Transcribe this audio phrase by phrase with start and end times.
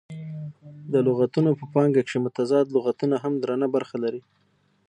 [0.93, 4.21] د لغتونه په پانګه کښي متضاد لغتونه هم درنه برخه لري.